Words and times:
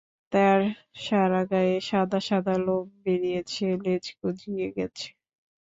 তাঁর 0.31 0.59
সারাগায়ে 0.97 1.75
সাদা-সাদা 1.81 2.55
লোম 2.65 2.85
বেরিয়েছে 3.03 3.65
লেজ 3.83 4.05
গজিয়ে 4.21 4.67
গেছে। 4.77 5.07